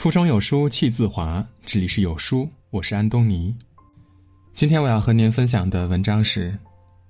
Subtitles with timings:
[0.00, 3.54] 腹中有书气自华，这里是有书，我是安东尼。
[4.54, 6.58] 今天我要和您分享的文章是：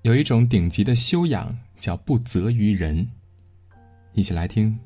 [0.02, 3.08] 有一种顶级的修养叫不责于人。
[4.14, 4.76] 一起来听。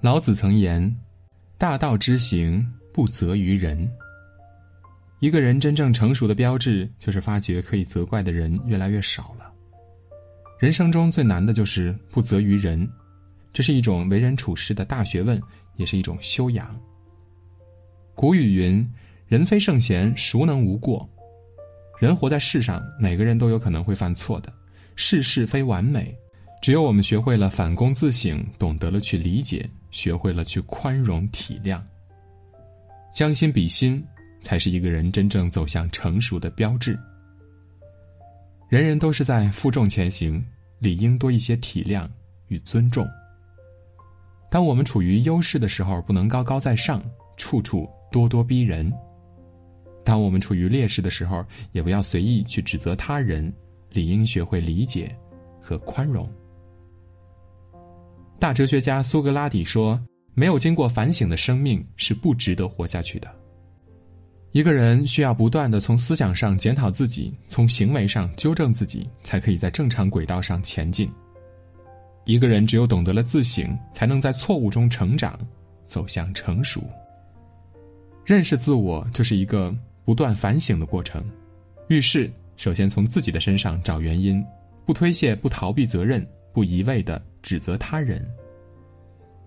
[0.00, 0.92] 老子曾言
[1.56, 3.88] ：“大道之行，不责于人。”
[5.22, 9.52] 一个人真正成熟的标志，就是发觉可以责怪的人越来越少了。
[10.58, 12.90] 人生中最难的就是不责于人。
[13.56, 15.40] 这是一种为人处事的大学问，
[15.76, 16.78] 也是一种修养。
[18.14, 18.86] 古语云
[19.28, 21.08] ：“人非圣贤，孰能无过？”
[21.98, 24.52] 人活在世上，每个人都有可能会犯错的。
[24.94, 26.14] 世事非完美，
[26.60, 31.80] 只有我们学会了反躬自省，懂得了去理解，学会了去宽容体谅，
[33.10, 34.04] 将心比心，
[34.42, 36.94] 才是一个人真正走向成熟的标志。
[38.68, 40.44] 人人都是在负重前行，
[40.78, 42.06] 理应多一些体谅
[42.48, 43.08] 与尊重。
[44.50, 47.02] 当我们处于优势的时候，不能高高在上，
[47.36, 48.90] 处处咄咄逼人；
[50.04, 53.52] 当我们处于劣势的时候，也不要随意去指责他人，
[53.90, 55.14] 理应学会理解
[55.60, 56.28] 和宽容。
[58.38, 60.00] 大哲学家苏格拉底说
[60.34, 63.28] ：“没有经过反省的生命是不值得活下去的。”
[64.52, 71.10] 一个人需要不断的从思想上检讨自己，从行为上纠正自己，才可以在正常轨道上前进。
[72.26, 75.38] 一个人只有懂得了自省，才能在错误中成长，
[75.86, 76.82] 走向成熟。
[78.24, 79.72] 认识自我就是一个
[80.04, 81.24] 不断反省的过程。
[81.86, 84.44] 遇事首先从自己的身上找原因，
[84.84, 88.28] 不推卸，不逃避责任，不一味的指责他人。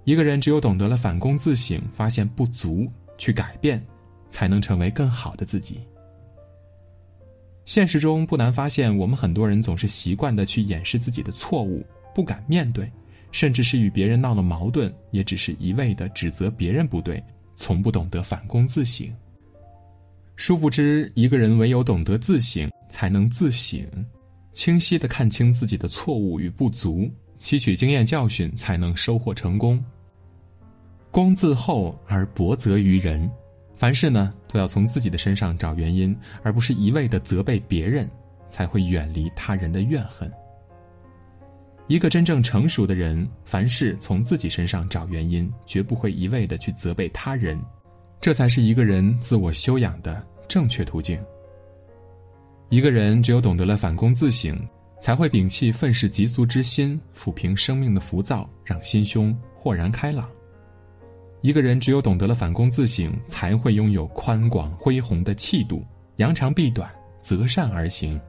[0.06, 3.86] 一个人只有懂得了反躬自省，发现不足，去改变，
[4.30, 5.82] 才能成为更好的自己。
[7.66, 11.86] 现实中不难发现，我们很多人总是习惯的去掩饰自己的错误。
[12.14, 12.92] 不敢面对，
[13.32, 17.24] 甚至是与别人闹了矛盾，也只是一味的指责别人不对，
[17.56, 19.14] 从不懂得反躬自省。
[20.36, 23.86] 殊不知，一个人唯有懂得自省，才能自省，
[24.52, 27.10] 清晰的看清自己的错误与不足，
[27.40, 29.84] 吸取经验教训，才能收获成功。
[31.12, 33.30] 功自厚而薄责于人，
[33.76, 38.10] 凡事呢都要从自己的身上找原因，而不是一味的责备别人，
[38.50, 40.32] 才会远离他人的怨恨。
[41.90, 47.60] 一个真正成熟的人，凡事从自己身上找原因，绝不会一味的去责备他人，
[48.22, 51.20] 这才是一个人自我修养的正确途径。
[52.70, 54.56] 一个人只有懂得了反躬自省，
[55.02, 60.30] 才会摒弃愤世嫉俗之心，抚平生命的浮躁，让心胸豁然开朗。
[61.42, 65.84] 一个人只有懂得了反躬自省，才会拥有宽广恢宏的气度，
[66.18, 66.88] 扬长避短，
[67.24, 68.22] 择善而行。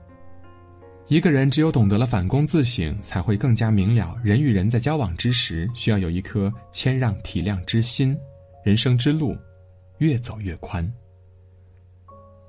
[1.09, 8.17] 一个人只有懂得了反躬自省，才会更加明了人与人在交往之时，需要有一颗谦让体谅之心，
[8.65, 9.37] 人生之路
[9.99, 10.89] 越走越宽。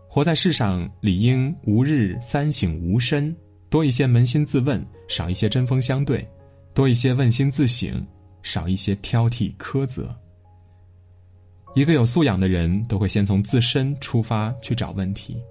[0.08, 3.36] 活在世上，理应吾日三省吾身，
[3.70, 6.20] 多一些扪心自问，少一些针锋相对；
[6.74, 8.06] 多一些问心自省，
[8.44, 10.16] 少一些挑剔苛责。
[11.74, 15.42] 一个有素养的人，都会先从自身出发去找问题。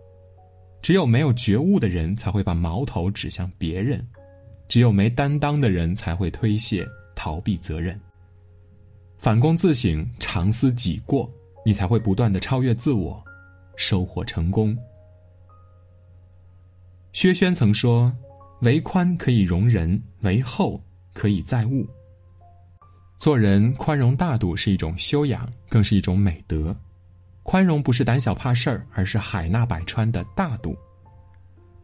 [0.82, 4.00] 只有没有觉悟的人，才会把矛头指向别人；
[4.68, 7.98] 只有没担当的人，才会推卸、逃避责任。
[9.18, 11.30] 反躬自省，常思己过，
[11.66, 13.22] 你才会不断的超越自我，
[13.76, 14.76] 收获成功。
[17.12, 18.10] 薛轩曾说
[18.62, 21.86] ：“为宽可以容人，为厚可以载物。”
[23.18, 26.74] 做人宽容大度是一种修养，更是一种美德。
[27.50, 30.78] 宽容不是胆小怕事儿，而是海纳百川的大度。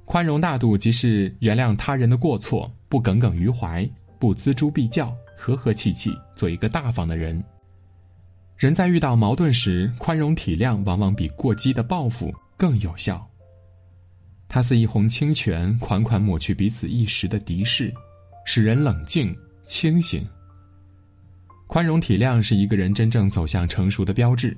[0.05, 3.85] 宽容大度即是原谅他人的过错，不耿耿于怀，
[4.17, 7.43] 不锱铢必较，和和气气，做一个大方的人。
[8.57, 13.29] 人在遇到矛盾时，宽容体谅往往比过激的报复更有效。
[14.47, 17.93] 它似一泓清泉，款款抹去彼此一时的敌视，
[18.45, 20.25] 使人冷静清醒。
[21.67, 24.57] 宽容体谅是一个人真正走向成熟的标志。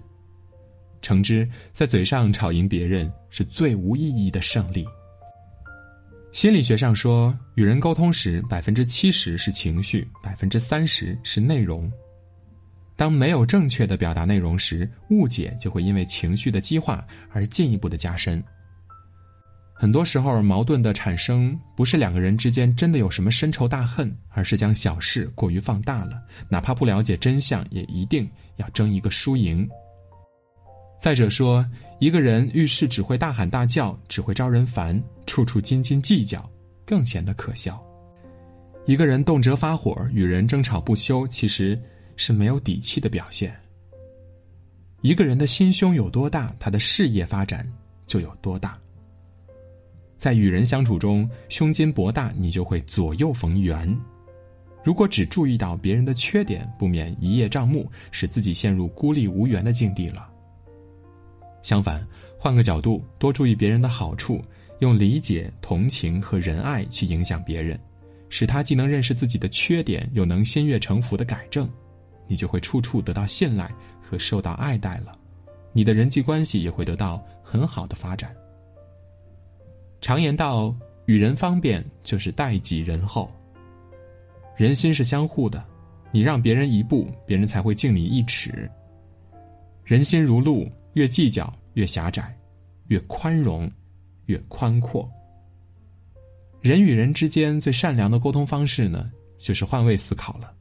[1.01, 4.87] 诚知，在嘴上吵赢别人是最无意义的胜利。
[6.33, 11.91] 心理学上说，与人沟通时，百分之七十是情绪，百分之三十是内容。
[12.97, 18.43] 当没有正确的表达内容时，误解就会因为情绪的激化而进一步的加深。
[19.73, 29.67] 很多时候，矛盾的产生不是两个人之间真的有什么深仇大恨，而是将小事过于放大了，哪怕不了解真相，也一定要争一个输赢。
[30.99, 31.65] 再者说，
[32.01, 36.51] 一个人遇事只会大喊大叫，只会招人烦，处处斤斤计较，
[36.85, 37.81] 更显得可笑。
[38.85, 41.81] 一个人动辄发火，与人争吵不休，其实
[42.17, 43.55] 是没有底气的表现。
[45.03, 47.65] 一个人的心胸有多大，他的事业发展
[48.05, 48.77] 就有多大。
[50.17, 53.97] 在与人相处中，胸襟博大，你就会左右逢源。
[54.83, 60.29] 如果只注意到别人的缺点，不免一叶障目，使自己陷入孤立无援的境地了。
[61.63, 62.07] 相反，
[62.39, 64.43] 换个角度，多注意别人的好处，
[64.79, 67.79] 用理解、同情和仁爱去影响别人，
[68.29, 71.69] 使他既能认识自己的缺点，又能心悦诚服的改正，
[72.27, 73.71] 你就会处处得到信赖
[74.01, 75.19] 和受到爱戴了。
[75.73, 78.35] 你的人际关系也会得到很好的发展。
[80.01, 80.75] 常言道
[81.07, 83.31] ：“与人方便，就是待己仁厚。”
[84.57, 85.65] 人心是相互的，
[86.11, 88.69] 你让别人一步，别人才会敬你一尺。
[89.85, 90.69] 人心如路，
[90.99, 92.37] 越计较越狭窄，
[92.89, 93.71] 越宽容
[94.27, 95.09] 越宽阔。
[96.61, 99.09] 人与人之间最善良的沟通方式呢，
[99.39, 100.53] 就是换位思考了，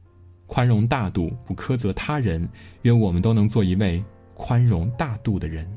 [0.46, 2.48] 宽容大度，不苛责他人。
[2.82, 4.00] 愿我们都能做一位
[4.34, 5.68] 宽容大度的人。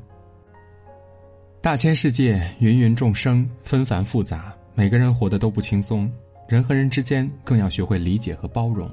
[1.60, 6.08] 大千世界，芸芸众生，纷繁复杂，每个人活得都不轻松。
[6.46, 8.88] 人和人之间更要学会理解和包容，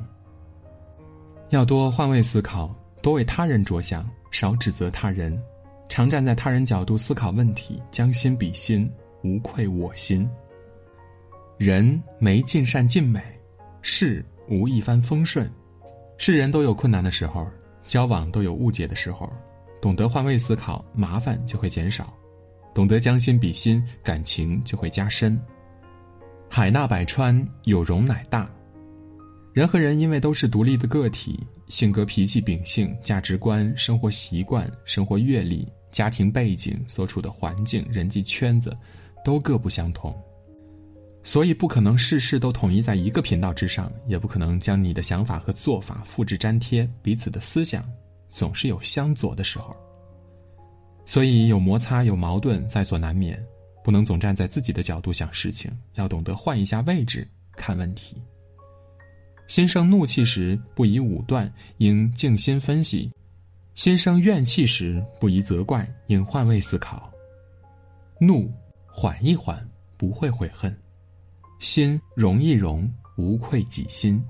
[1.49, 5.39] 要多换位思考，多为他人着想，少指责他人，
[5.89, 8.89] 常站在他人角度思考问题，将心比心，
[9.23, 10.29] 无愧我心。
[11.57, 13.21] 人没尽善尽美，
[13.81, 15.49] 事无一帆风顺，
[16.17, 17.45] 是人都有困难的时候，
[17.83, 19.29] 交往都有误解的时候，
[19.81, 22.13] 懂得换位思考，麻烦就会减少。
[22.73, 25.37] 懂得将心比心，感情就会加深。
[26.47, 28.49] 海纳百川，有容乃大。
[29.51, 38.75] 人和人因为都是独立的个体，性格、脾气、秉性、价值观、生活习惯、生活阅历、家庭背景、所处的环境、人际圈子，
[39.23, 40.13] 都各不相同，
[41.23, 46.89] 所以不可能事事都统一在一个频道之上，也不可能将你的想法和做法复制粘贴。
[47.03, 47.87] 彼此的思想
[48.29, 49.75] 总是有相左的时候。
[51.05, 53.39] 所以有摩擦有矛盾在所难免，
[53.83, 58.21] 不能总站在自己的角度想事情，要懂得换一下位置看问题。
[59.49, 63.09] 心生怒气时，不宜武断，应静心分析；
[63.73, 67.11] 心生怨气时，不宜责怪，应换位思考。
[68.19, 68.47] 怒
[68.85, 69.67] 缓一缓，
[69.97, 70.71] 不会悔恨；
[71.57, 72.87] 心容一容，
[73.17, 74.23] 无愧己心。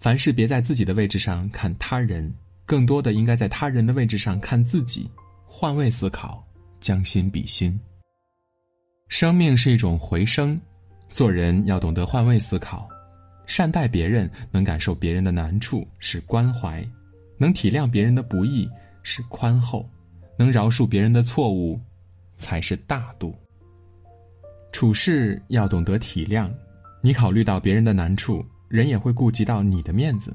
[0.00, 2.32] 凡事别在自己的位置上看他人，
[2.64, 5.06] 更多的应该在他人的位置上看自己。
[5.46, 6.42] 换位思考，
[6.80, 7.78] 将心比心。
[9.08, 10.58] 生命是一种回声，
[11.10, 12.88] 做人要懂得换位思考，
[13.46, 16.84] 善待别人，能感受别人的难处是关怀，
[17.36, 18.68] 能体谅别人的不易
[19.02, 19.88] 是宽厚，
[20.38, 21.80] 能饶恕别人的错误
[22.38, 23.34] 才是大度。
[24.72, 26.50] 处事要懂得体谅，
[27.00, 30.34] 你考虑到别人的难处，人也会顾及到你的面子。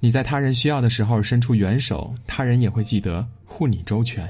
[0.00, 4.28] 你在他人需要的时候伸出援手，他人也会记得护你周全。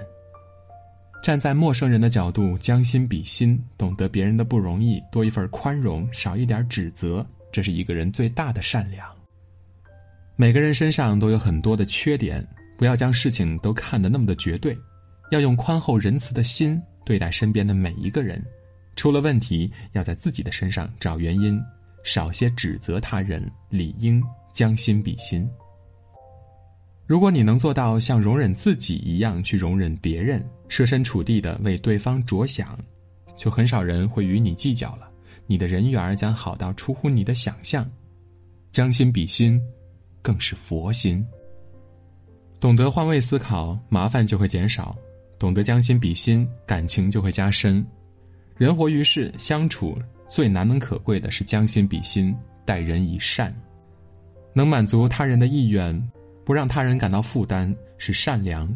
[1.23, 9.07] 站在陌生人的角度，将心比心，懂得别人的不容易，多一份宽容，少一点指责，这是一个人最大的善良。
[10.35, 12.45] 每个人身上都有很多的缺点，
[12.79, 14.77] 不要将事情都看得那么的绝对，
[15.31, 18.43] 要用宽厚仁慈的心对待身边的每一个人。
[18.97, 21.63] 出了问题，要在自己的身上找原因，
[22.03, 24.23] 少些指责他人，理应
[24.53, 25.49] 将心比心。
[27.06, 32.79] 如果你能做到像容忍自己一样去容忍别人，设身处地的为对方着想，
[33.37, 35.12] 就很少人会与你计较了。
[35.53, 37.87] 你的人缘将好到出乎你的想象。
[38.71, 39.61] 将心比心，
[40.23, 41.23] 更是佛心。
[42.59, 44.97] 懂得换位思考，麻烦就会减少；
[45.39, 47.85] 懂得将心比心，感情就会加深。
[48.56, 49.94] 人活于世，相处
[50.27, 53.55] 最难能可贵的是将心比心，待人以善，
[54.55, 56.11] 能满足他人的意愿。
[56.47, 58.67] 不让他人感到负担是善良，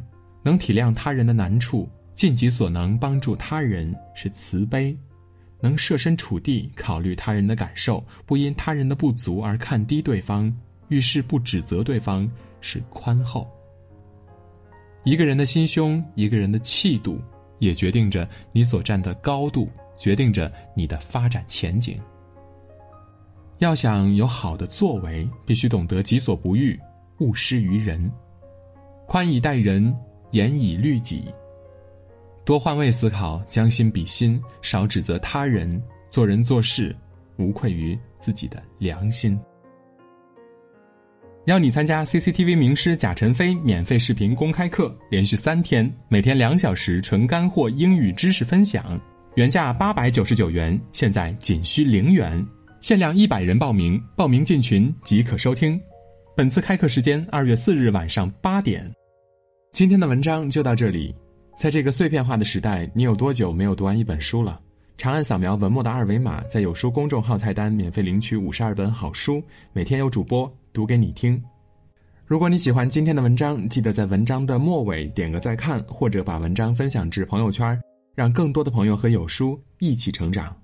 [0.45, 4.95] 能体谅他人的难处，尽己所能帮助他人是慈悲，
[5.67, 10.55] 能设身处地考虑他人的感受，不因他人的不足而看低对方，
[10.87, 12.31] 遇事不指责对方
[12.61, 13.51] 是宽厚。
[15.03, 17.21] 一个人的心胸，一个人的气度，
[17.59, 22.01] 也决定着你所站的高度，决定着你的发展前景。
[23.59, 26.79] 要想有好的作为，必须懂得己所不欲。
[27.19, 28.09] 勿施于人，
[29.07, 29.93] 宽以待人，
[30.31, 31.25] 严以律己。
[32.47, 36.95] 多换位思考，将心比心，少指责他人，做人做事
[37.39, 39.37] 无愧于自己的良心。
[41.47, 48.97] 邀你参加 CCTV 名师贾晨飞免费视频公开课，连续三天，每天两小时纯干货英语知识分享，
[49.35, 52.47] 原价八百九十九元，现在仅需零元，
[52.81, 55.81] 限量一百人报名，报名进群即可收听。
[56.37, 58.89] 本次开课时间二月四日晚上八点。
[59.73, 61.13] 今天的文章就到这里。
[61.57, 64.61] 在这个碎片化的时代，你有多久没有读完一本书了？
[64.99, 71.43] 长按扫描文末的二维码，在有书公众号菜单免费领取五十二本好书，每天有主播读给你听。
[72.27, 77.81] 如果你喜欢今天的文章，记得在文章的末尾点个再看，或者把文章分享至朋友圈，
[78.15, 80.55] 让更多的朋友和有书一起成长。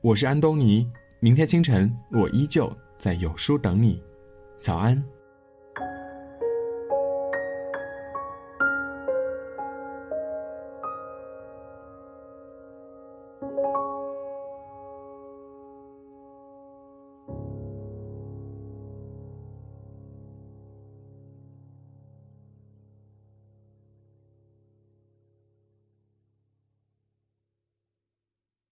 [0.00, 0.86] 我是安东尼，
[1.20, 4.02] 明天清晨我依旧在有书等你，
[4.58, 5.02] 早安。